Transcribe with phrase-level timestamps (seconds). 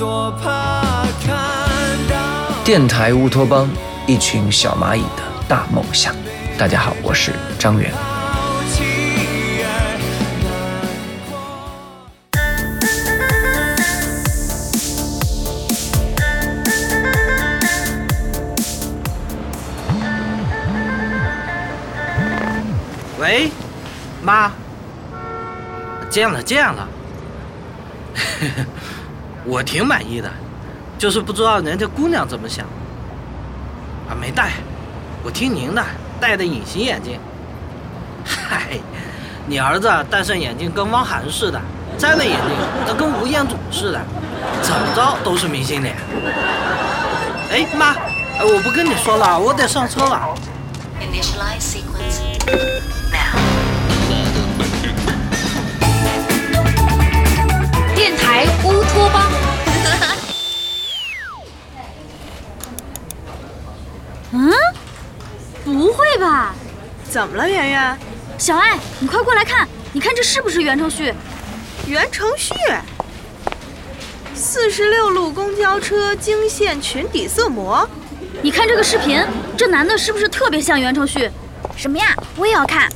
[0.00, 1.36] 多怕看
[2.08, 3.68] 到电台乌托邦，
[4.06, 6.16] 一群小蚂蚁的大梦想。
[6.56, 7.92] 大家好，我是张远。
[23.18, 23.50] 喂，
[24.22, 24.50] 妈，
[26.08, 26.88] 见了见了，
[29.44, 30.30] 我挺满意的，
[30.98, 32.66] 就是不知道人家姑娘怎么想。
[34.08, 34.52] 啊，没戴，
[35.22, 35.82] 我听您的，
[36.20, 37.18] 戴的隐形眼镜。
[38.24, 38.78] 嗨，
[39.46, 41.60] 你儿子戴上眼镜跟汪涵似的，
[41.96, 42.50] 摘了眼镜
[42.86, 44.00] 那跟吴彦祖似的，
[44.62, 45.96] 怎么着都是明星脸。
[47.50, 47.94] 哎，妈，
[48.42, 50.34] 我不跟你说了，我得上车了。
[67.20, 67.98] 怎么了，圆圆？
[68.38, 71.12] 小爱，你快过来看，你看这是不是袁承旭？
[71.86, 72.54] 袁承旭，
[74.34, 77.86] 四十六路公交车惊现裙底色魔。
[78.40, 79.22] 你看这个视频，
[79.54, 81.30] 这男的是不是特别像袁承旭？
[81.76, 82.16] 什么呀？
[82.36, 82.88] 我也要看。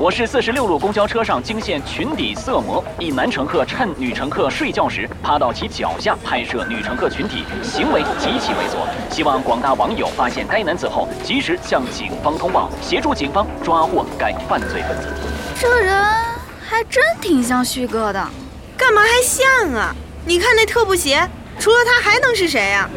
[0.00, 9.14] 我市四十六路公交车上惊现裙底色魔，一男乘客趁女乘客睡觉时趴到其脚下拍摄女乘客裙体，行为极其猥琐。
[9.14, 15.08] 希望广大网友发现该男子后，及时向警方通报，协助警方抓获该犯罪分子。
[15.60, 15.94] 这人
[16.66, 18.26] 还真挺像旭哥的。
[18.78, 19.94] 干嘛还像啊？
[20.24, 21.28] 你看那特步鞋，
[21.58, 22.88] 除了他还能是谁呀、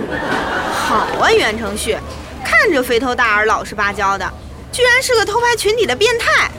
[0.87, 1.97] 好啊，袁承旭，
[2.45, 4.25] 看着肥头大耳、老实巴交的，
[4.71, 6.49] 居然是个偷拍群底的变态。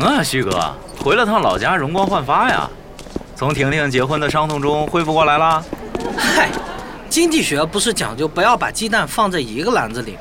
[0.00, 0.50] 啊，旭哥，
[0.98, 2.68] 回了趟老家，容光焕发呀。
[3.36, 5.62] 从婷婷结婚的伤痛中恢复过来啦？
[6.16, 6.48] 嗨，
[7.08, 10.20] 经济学不是讲究不要把鸡蛋放在一个篮子里吗？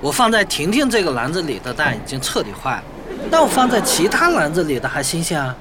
[0.00, 2.82] 我放在婷婷这个篮子里的蛋已经彻底坏了，
[3.30, 5.54] 但我放在其他篮子里的还新鲜啊。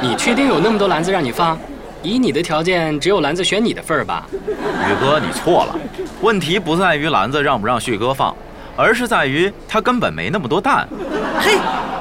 [0.00, 1.58] 你确定有那么多篮子让你放？
[2.02, 4.26] 以你的条件，只有篮子选你的份儿吧？
[4.32, 5.78] 宇哥，你错了。
[6.22, 8.34] 问题不在于篮子让不让旭哥放，
[8.76, 10.88] 而是在于他根本没那么多蛋。
[11.38, 11.58] 嘿，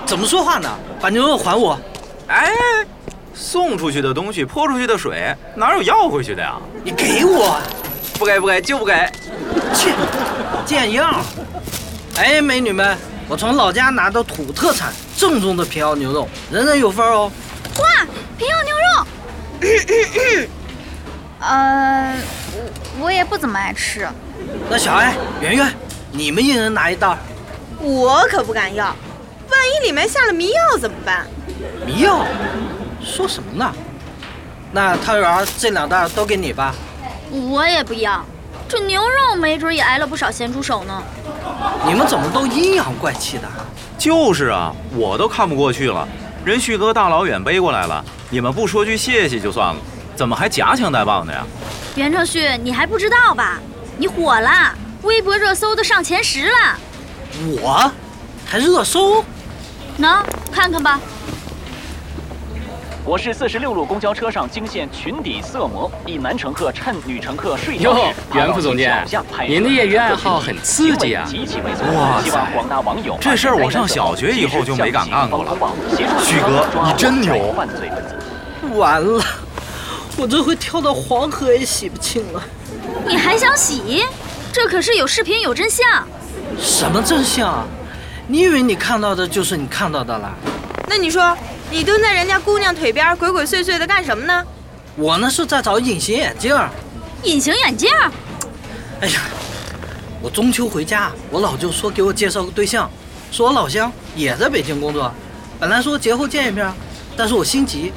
[0.10, 0.68] 怎么说话呢？
[1.00, 1.80] 把牛肉还我！
[2.30, 2.52] 哎，
[3.32, 6.56] 送出去的东西，泼出去的水，哪有要回去的呀？
[6.84, 7.62] 你给我，
[8.18, 8.94] 不给不给就不给。
[9.72, 9.94] 切，
[10.66, 11.24] 见样。
[12.18, 12.98] 哎，美女们，
[13.28, 17.32] 我从老家拿的土特产正宗的平遥牛肉，人人有份哦。
[17.78, 19.06] 哇，平遥牛肉。
[21.40, 22.16] 呃，
[22.98, 24.08] 我我也不怎么爱吃。
[24.72, 25.72] 那小艾、圆圆，
[26.12, 27.16] 你们一人拿一袋儿。
[27.80, 28.94] 我可不敢要，
[29.50, 31.28] 万一里面下了迷药怎么办？
[31.86, 32.26] 迷药？
[33.04, 33.74] 说什么呢？
[34.72, 36.76] 那汤圆这两袋都给你吧。
[37.32, 38.24] 我也不要，
[38.68, 41.02] 这牛肉没准也挨了不少咸猪手呢。
[41.86, 43.66] 你们怎么都阴阳怪气的啊？
[43.98, 46.08] 就是啊，我都看不过去了。
[46.46, 49.76] 人旭哥大老远背过来了，你们不说句谢谢就算了，
[50.16, 51.46] 怎么还夹枪带棒的呀？
[51.96, 53.60] 袁承旭，你还不知道吧？
[53.98, 56.80] 你火了，微博热搜都上前十了。
[57.62, 57.92] 我
[58.46, 59.24] 还热搜？
[60.00, 61.00] 喏，看看吧。
[63.04, 69.04] 我市四十六路公交车上惊现裙底色魔，一男乘客趁女乘客睡觉哟时，袁副总监
[69.48, 71.28] 您的业余爱好很刺激啊。
[71.96, 75.58] 哇塞广大网友这事儿我上小学以后就没敢干过了
[76.24, 77.56] 旭哥你真牛。
[78.76, 79.24] 完了，
[80.18, 82.44] 我这回跳到黄河也洗不清了。
[83.08, 84.06] 你还想洗？
[84.54, 85.86] 这可是有视频有真相。
[86.60, 87.66] 什么真相啊？
[88.32, 90.32] 你以为你看到的就是你看到的了？
[90.88, 91.36] 那你说，
[91.72, 94.46] 你蹲在人家姑娘腿边鬼鬼祟祟的干什么呢？
[94.96, 96.56] 我呢是在找隐形眼镜。
[97.24, 97.90] 隐形眼镜？
[99.02, 99.22] 哎呀，
[100.22, 102.88] 我中秋回家，我老舅说给我介绍个对象，
[103.32, 105.12] 说我老乡也在北京工作，
[105.60, 106.72] 本来说节后见一面，
[107.18, 107.92] 但是我心急，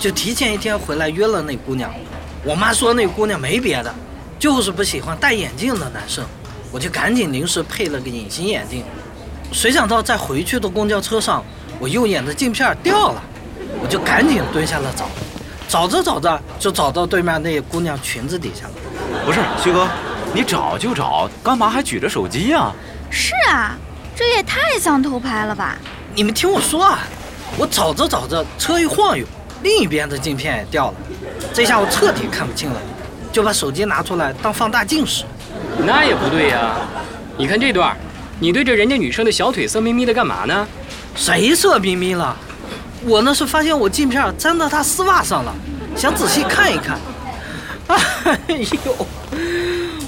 [0.00, 1.94] 就提前一天回来约了那姑娘。
[2.42, 3.94] 我妈说那姑娘没别的，
[4.36, 6.24] 就是不喜欢戴眼镜的男生，
[6.72, 8.82] 我就赶紧临时配了个隐形眼镜。
[9.52, 11.42] 谁想到在回去的公交车上，
[11.78, 13.22] 我右眼的镜片掉了，
[13.80, 15.06] 我就赶紧蹲下了找，
[15.68, 18.72] 找着找着就找到对面那姑娘裙子底下了。
[19.24, 19.88] 不是徐哥，
[20.34, 22.70] 你找就找，干嘛还举着手机呀、
[23.10, 23.76] 是啊，
[24.14, 25.76] 这也太像偷拍了吧！
[26.14, 26.98] 你们听我说啊，
[27.56, 29.24] 我找着找着，车一晃悠，
[29.62, 30.94] 另一边的镜片也掉了，
[31.54, 32.80] 这下我彻底看不清了，
[33.32, 35.24] 就把手机拿出来当放大镜使。
[35.78, 36.76] 那也不对呀。
[37.38, 37.96] 你看这段儿，
[38.38, 40.66] 你对着人家女生的小腿色眯眯的干嘛呢？
[41.14, 42.36] 谁色眯眯了？
[43.02, 45.54] 我那是发现我镜片粘到她丝袜上了，
[45.96, 46.98] 想仔细看一看。
[47.88, 48.36] 哎
[48.84, 49.06] 呦，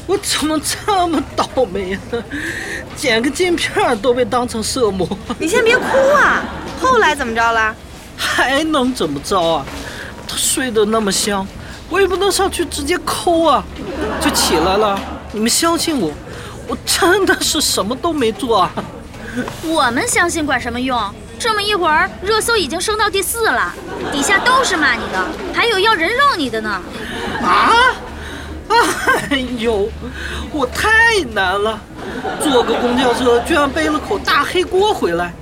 [0.07, 2.23] 我怎么这么倒霉呢？
[2.97, 5.09] 捡个镜片都被当成色魔，
[5.39, 5.85] 你先别哭
[6.15, 6.43] 啊。
[6.81, 7.75] 后来怎么着了？
[8.17, 9.65] 还能怎么着啊？
[10.27, 11.47] 她睡得那么香，
[11.89, 13.65] 我也不能上去直接抠啊，
[14.21, 15.01] 就起来了。
[15.31, 16.11] 你们相信我，
[16.69, 18.71] 我真的是什么都没做啊。
[19.65, 21.01] 我们相信管什么用？
[21.39, 23.73] 这么一会儿，热搜已经升到第四了，
[24.13, 25.25] 底下都是骂你的，
[25.55, 26.81] 还有要人肉你的呢。
[27.43, 27.73] 啊！
[29.31, 29.89] 哎呦，
[30.53, 31.79] 我太难了，
[32.43, 35.33] 坐个公交车居然背了口大黑锅回来，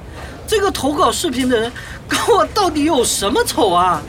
[0.47, 1.73] 这个投稿视频的人
[2.07, 4.01] 跟我到底有什么仇啊？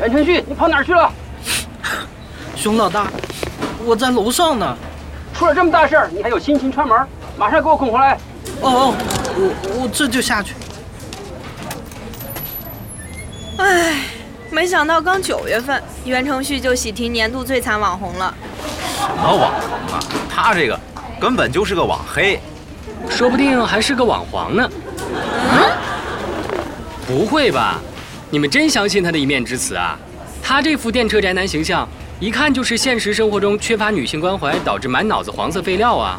[0.00, 1.10] 袁承旭，你跑哪儿去了？
[2.66, 3.06] 熊老大，
[3.84, 4.76] 我在楼上呢。
[5.32, 6.98] 出了这么大事儿，你还有心情串门？
[7.36, 8.18] 马上给我滚回来！
[8.60, 8.94] 哦哦，
[9.36, 10.56] 我我这就下去。
[13.58, 14.06] 唉，
[14.50, 18.34] 没想到刚九月份，袁承旭就喜提年度最惨网红了。
[18.98, 20.02] 什么网红啊？
[20.28, 20.76] 他这个
[21.20, 22.40] 根本就是个网黑。
[23.08, 24.68] 说不定还是个网黄呢。
[27.06, 27.78] 不会吧？
[28.28, 29.96] 你们真相信他的一面之词啊？
[30.42, 36.18] 他这副电车宅男形象，一看就是现实生活中缺乏女性关怀，导致满脑子黄色废料啊！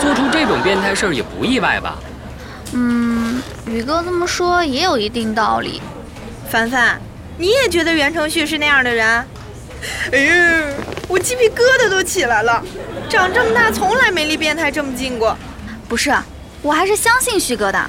[0.00, 1.98] 做出这种变态事儿也不意外吧？
[2.72, 5.80] 嗯，宇哥这么说也有一定道理。
[6.48, 7.00] 凡凡，
[7.38, 9.24] 你也觉得袁承旭是那样的人？
[10.10, 10.64] 哎呀，
[11.06, 12.60] 我鸡皮疙瘩都起来了。
[13.08, 15.36] 长这么大从来没离变态这么近过。
[15.88, 16.12] 不是，
[16.60, 17.80] 我还是相信旭哥的。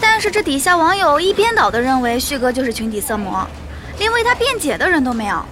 [0.00, 3.44] 但是这底下网友一边倒的认为旭哥就是群体色魔，
[3.98, 5.44] 连为他辩解的人都没有。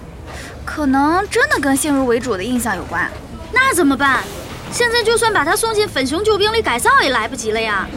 [0.65, 3.09] 可能真的跟先入为主的印象有关。
[3.53, 4.23] 那怎么办？
[4.71, 7.87] 现在就算把他送进粉熊救兵里改造也来不及了呀。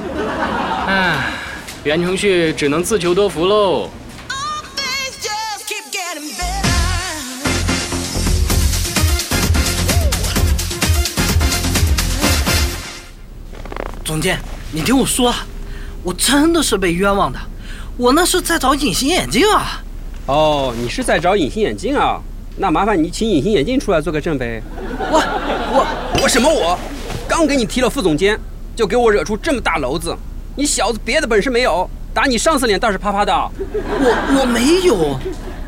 [0.87, 1.32] 唉，
[1.82, 3.91] 袁承旭只能自求多福喽。
[14.05, 14.38] 总监，
[14.71, 15.35] 你听我说，
[16.03, 17.38] 我真的是被冤枉的，
[17.97, 19.82] 我那是在找隐形眼镜啊。
[20.26, 22.21] 哦，你是在找隐形眼镜啊？
[22.61, 24.61] 那麻烦你请隐形眼镜出来做个证呗。
[24.99, 25.23] 我
[25.73, 26.77] 我我什么我？
[27.29, 28.39] 刚给你提了副总监，
[28.75, 30.17] 就给我惹出这么大篓子。
[30.57, 33.33] 你小子别的本事没有，打你上司脸倒是啪啪的。
[33.33, 35.19] 我我没有，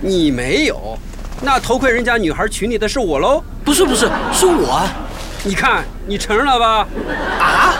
[0.01, 0.99] 你没有，
[1.43, 3.41] 那偷窥人家女孩群里的是我喽？
[3.65, 4.83] 不是不是，是我。
[5.45, 6.89] 你看，你承认了吧？
[7.39, 7.75] 啊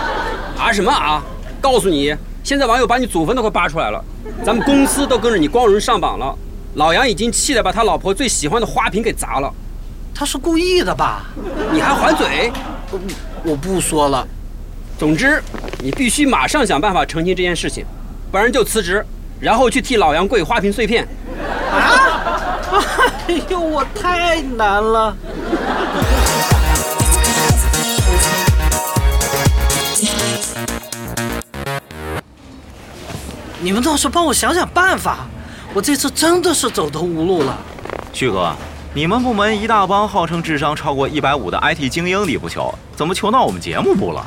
[0.57, 1.21] 啊什么啊？
[1.59, 4.01] 告诉你，现在网友把你祖坟都快扒出来了，
[4.45, 6.33] 咱们公司都跟着你光荣上榜了。
[6.75, 9.53] 老杨已经气得把他老婆最喜欢的花瓶给砸了。
[10.15, 11.25] 他是故意的吧？
[11.71, 12.51] 你还还嘴？
[13.43, 14.25] 我不说了。
[14.97, 15.43] 总之，
[15.79, 17.85] 你必须马上想办法澄清这件事情，
[18.31, 19.05] 不然就辞职，
[19.39, 21.05] 然后去替老杨跪花瓶碎片。
[21.71, 22.21] 啊！
[23.27, 25.17] 哎呦，我太难了。
[33.59, 35.27] 你们倒是帮我想想办法，
[35.73, 37.57] 我这次真的是走投无路了。
[38.11, 38.53] 旭哥，
[38.93, 44.25] 你们部门一大帮号称智商超过一百五的 IT 精英里不求，怎么求到我们节目部了？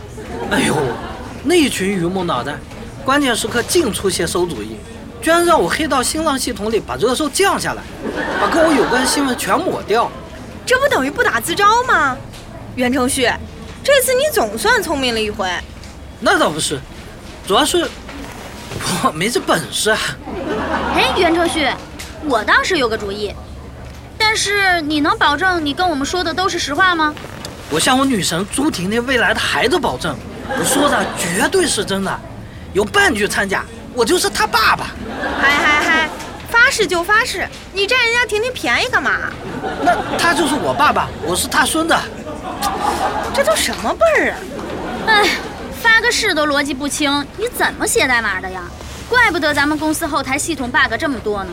[0.51, 0.75] 哎呦，
[1.43, 2.55] 那群榆木脑袋，
[3.05, 4.77] 关键时刻净出些馊主意，
[5.21, 7.83] 居然让我黑到新浪系统里把热搜降下来，
[8.41, 10.11] 把跟我有关新闻全抹掉。
[10.65, 12.17] 这不等于不打自招吗？
[12.75, 13.31] 袁承旭，
[13.83, 15.47] 这次你总算聪明了一回。
[16.21, 16.81] 那倒不是，
[17.47, 17.87] 主要是
[19.05, 19.99] 我没这本事啊。
[20.95, 21.69] 哎，袁承旭，
[22.25, 23.35] 我倒是有个主意，
[24.19, 27.15] 但是你能保证你跟我们说的都是实话吗？
[27.71, 30.17] 我向我女神朱婷婷未来的孩子保证，
[30.49, 32.21] 我说的绝对是真的，
[32.73, 33.65] 有半句掺假，
[33.95, 34.89] 我就是他爸爸。
[35.41, 36.09] 嗨嗨嗨，
[36.51, 39.13] 发誓就发誓，你占人家婷婷便宜干嘛？
[39.83, 41.95] 那他就是我爸爸，我是他孙子。
[43.35, 44.37] 这都什么辈儿啊？
[45.07, 45.29] 哎，
[45.85, 48.63] 发个誓都逻辑不清，你怎么写代码的呀？
[49.07, 51.51] 怪不得咱们公司后台系统 bug 这么多呢。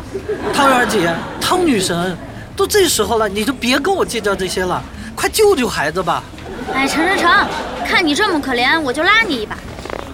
[0.54, 2.18] 汤圆姐，汤女神，
[2.56, 4.82] 都这时候了，你就别跟我计较这些了，
[5.14, 6.24] 快救救孩子吧。
[6.74, 7.46] 哎，成成成，
[7.86, 9.58] 看你这么可怜，我就拉你一把。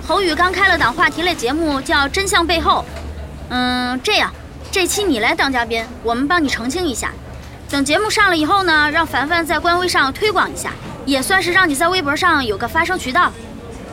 [0.07, 2.83] 侯宇刚开了档话题类节目，叫《真相背后》。
[3.49, 4.33] 嗯，这样，
[4.71, 7.11] 这期你来当嘉宾，我们帮你澄清一下。
[7.69, 10.71] 等节目上了以后呢，让凡凡在官微上推广一下，
[11.05, 13.31] 也算是让你在微博上有个发声渠道。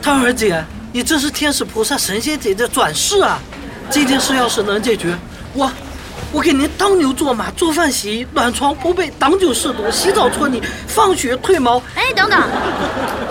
[0.05, 3.39] 汤儿姐，你这是天使菩萨、神仙姐姐转世啊！
[3.89, 5.17] 这件事要是能解决，
[5.51, 5.71] 我
[6.31, 11.81] 我给您当牛做马，做饭洗衣，暖床铺被，挡酒试毒，洗澡搓泥，放血褪毛。
[11.95, 12.39] 哎，等等，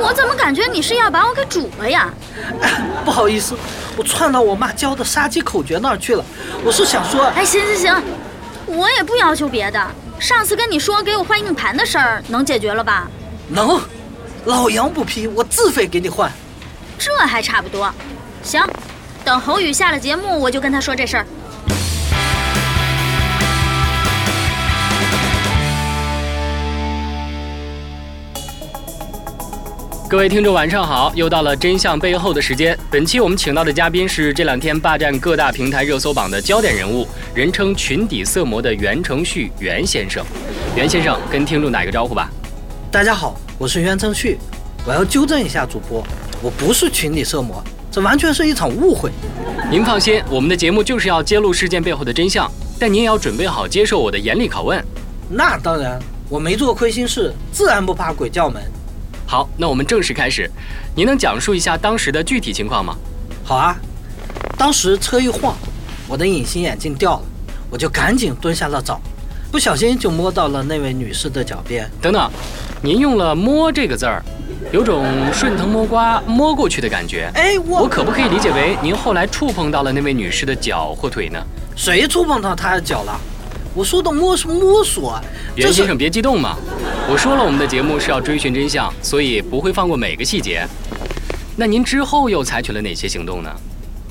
[0.00, 2.12] 我怎么感觉你是要把我给煮了呀？
[2.60, 3.54] 哎， 不好意思，
[3.96, 6.24] 我窜到我妈教的杀鸡口诀那儿去了。
[6.64, 8.02] 我是想说，哎，行行行，
[8.66, 9.80] 我也不要求别的。
[10.18, 13.08] 上次跟你说给我换硬盘的事儿，能解决了吧？
[13.46, 13.80] 能，
[14.46, 16.28] 老杨不批，我自费给你换。
[16.98, 17.92] 这还差不多。
[18.42, 18.62] 行，
[19.24, 21.26] 等侯宇下了节目，我就跟他说这事儿。
[30.06, 31.10] 各位听众，晚上好！
[31.16, 32.78] 又到了真相背后的时间。
[32.88, 40.24] 本期我们请到的嘉宾是这两天霸占各大平台热搜榜的焦点人物，人称“群底色魔”的袁承旭袁先生。
[40.76, 42.30] 袁先生跟听众打一个招呼吧。
[42.92, 44.38] 大家好，我是袁承旭，
[44.86, 46.06] 我要纠正一下主播，
[46.44, 49.10] 我不是群里色魔，这完全是一场误会。
[49.70, 52.46] 您放心，我们的节目就是要揭露事件背后的真相，
[52.78, 54.84] 但您也要准备好接受我的严厉拷问。
[55.30, 55.98] 那当然，
[56.28, 58.62] 我没做亏心事，自然不怕鬼叫门。
[59.26, 60.50] 好，那我们正式开始。
[60.94, 62.94] 您能讲述一下当时的具体情况吗？
[63.42, 63.74] 好啊，
[64.58, 65.56] 当时车一晃，
[66.06, 67.22] 我的隐形眼镜掉了，
[67.70, 69.00] 我就赶紧蹲下了找，
[69.50, 71.90] 不小心就摸到了那位女士的脚边。
[72.02, 72.30] 等等，
[72.82, 74.22] 您用了“摸”这个字儿，
[74.72, 77.30] 有种顺藤摸瓜摸过去的感觉。
[77.34, 81.38] 哎，我我可不可以理解为您后来触碰到了那位女士的脚或腿呢？
[81.76, 83.20] 谁触碰到她的脚了？
[83.74, 85.20] 我说的摸是摸索，
[85.56, 86.56] 袁先生别激动嘛，
[87.08, 90.66] 我说了我们的节目是要追寻真相，所以不会放过每个细节。
[91.56, 93.50] 那您之后又采取了哪些行动呢？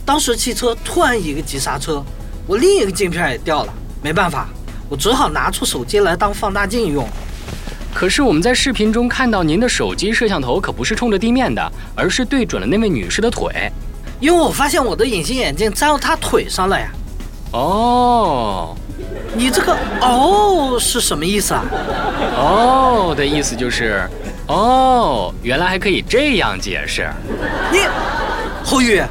[0.05, 2.03] 当时汽车突然一个急刹车，
[2.45, 4.49] 我另一个镜片也掉了，没办法，
[4.89, 7.07] 我只好拿出手机来当放大镜用。
[7.93, 13.71] 可是我们在视频中看到您的手机摄像头可不是冲着地面的，而是对准了那位女士的腿。
[14.19, 16.87] 因为我发现我的隐形眼镜粘到她腿上了呀。
[17.51, 18.75] 哦，
[19.35, 21.63] 你这个哦是什么意思啊？
[22.35, 24.09] 哦的意思就是，
[24.47, 27.07] 哦，原来还可以这样解释。
[27.71, 27.79] 你，
[28.63, 29.01] 侯宇，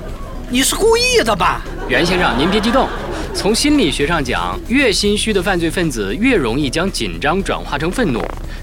[0.50, 1.62] 你是故意的吧？
[1.88, 2.88] 袁先生，您别激动。
[3.34, 8.20] 从心理学上讲，越心虚的犯罪分子越容易将紧张转化成愤怒。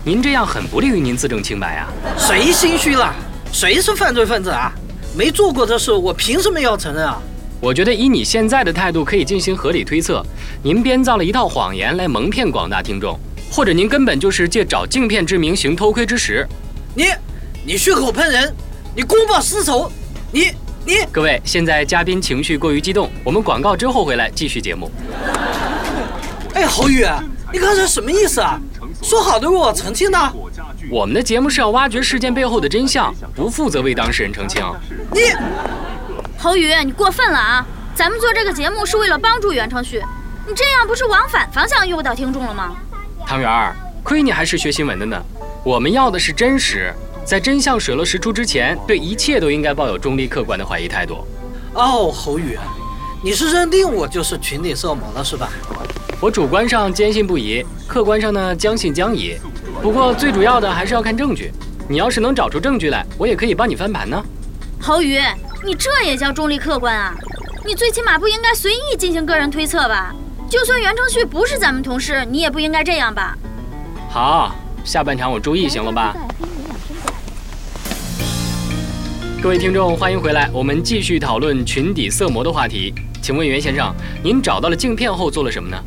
[0.09, 1.87] 您这样很不利于您自证清白啊！
[2.17, 3.13] 谁心虚了？
[3.51, 4.73] 谁是犯罪分子啊？
[5.15, 7.21] 没做过的事，我凭什么要承认啊？
[7.61, 10.25] 我觉得以你现在的态度，可以进行合理推测，
[10.63, 13.19] 您编造了一套谎言来蒙骗广大听众，
[13.51, 16.43] 或者您根本就是借找镜片之名行偷窥之实。
[16.95, 17.05] 你，
[17.63, 18.51] 你血口喷人，
[18.95, 19.91] 你公报私仇，
[20.31, 20.47] 你
[20.87, 24.89] 你各位，现在嘉宾情绪过于激动，我们广告之后回来继续节目。
[26.55, 27.05] 哎，侯宇，
[27.53, 28.59] 你刚才什么意思啊？
[29.01, 30.31] 说好的为我澄清呢，
[30.91, 34.63] 我们的节目是要挖掘事件背后的真相，不负责为当事人澄清。
[35.11, 35.21] 你
[36.37, 37.65] 侯宇，你过分了啊！
[37.95, 40.03] 咱们做这个节目是为了帮助袁承旭，
[40.47, 42.75] 你这样不是往反方向诱导听众了吗？
[43.25, 45.21] 汤圆儿，亏你还是学新闻的呢。
[45.63, 46.93] 我们要的是真实，
[47.25, 51.25] 在真相水落石出之前，对一切都应该抱有中立客观的怀疑态度。
[51.73, 52.57] 哦，侯宇，
[53.23, 55.49] 你是认定我就是群里色魔了是吧？
[56.21, 59.37] 我主观上坚信不疑，客观上呢将信将疑。
[59.81, 61.49] 不过最主要的还是要看证据。
[61.87, 64.21] 你要是能找出证据来，我也可以帮你翻盘呢。
[64.81, 65.17] 侯宇，
[65.65, 67.15] 你这也叫中立客观啊？
[67.65, 70.13] 你最起码不应该随意进行个人推测吧？
[70.49, 73.37] 就算袁承旭不是咱们同事，你也不应该这样吧？
[74.09, 76.13] 好，下半场我注意行了吧？
[79.41, 82.93] 各位听众，欢迎回来，我们继续讨论群底色魔的话题。
[83.21, 85.81] 请问袁先生，您找到了镜片后做了什么呢？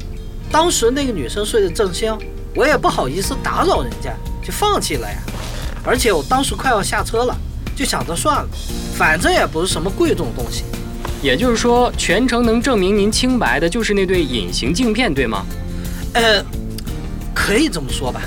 [0.53, 2.19] 当时那个女生睡得正香，
[2.55, 4.13] 我也不好意思打扰人家，
[4.45, 5.17] 就放弃了呀。
[5.83, 7.35] 而且我当时快要下车了，
[7.75, 8.49] 就想着算了，
[8.95, 10.65] 反正也不是什么贵重东西。
[11.23, 15.47] 也就是说，全程能证明您清白的就是那对隐形镜片，对吗？
[16.13, 16.45] 呃，
[17.35, 18.21] 可以这么说吧。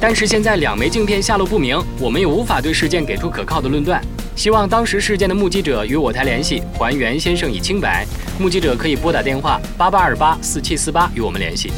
[0.00, 4.02] 但是现在两枚镜片下落不明，我们也无法对事件给出可靠的论断。
[4.36, 8.06] 希望当时事件的目击者与我台联系，还袁先生以清白。
[8.38, 11.70] 目击者可以拨打电话八八二八四七四八与我们联系。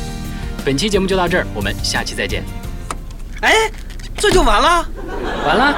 [0.65, 2.45] 本期节目就到这儿，我们下期再见。
[3.41, 3.53] 哎，
[4.17, 4.89] 这就完了？
[5.45, 5.77] 完了，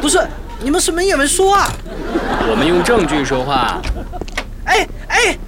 [0.00, 0.18] 不是，
[0.60, 1.70] 你们什么也没说啊？
[2.50, 3.80] 我们用证据说话。
[4.64, 5.38] 哎哎，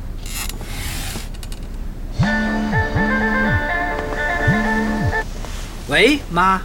[5.88, 6.62] 喂，妈，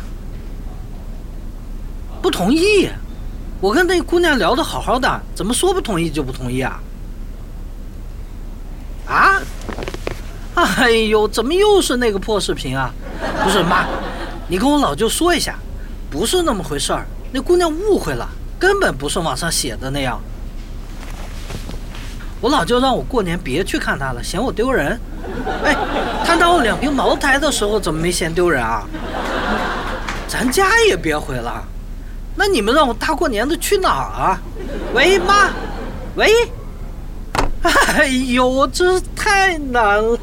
[2.21, 2.87] 不同意。
[3.59, 6.79] 我跟那姑娘聊得好好的，怎么说不同意就不同意啊？
[9.07, 9.41] 啊？
[10.53, 12.91] 哎呦，怎么又是那个破视频啊？
[13.43, 13.85] 不是妈，
[14.47, 15.55] 你跟我老舅说一下，
[16.09, 17.05] 不是那么回事儿。
[17.31, 18.27] 那姑娘误会了，
[18.59, 20.19] 根本不是网上写的那样。
[22.39, 24.99] 我老舅让我过年别去看他了，嫌我丢人。
[25.63, 25.75] 哎，
[26.23, 28.87] 他拿我两瓶茅台的时候怎么没嫌丢人啊？
[30.27, 31.63] 咱家也别回了。
[32.37, 34.39] 那你们让我大过年的去哪啊？
[34.93, 35.49] 喂，妈，
[36.15, 36.31] 喂。
[37.63, 40.17] 哎呦，真是太难了。